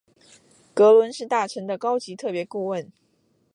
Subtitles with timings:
[0.73, 2.91] 格伦是大臣的高级特别顾问。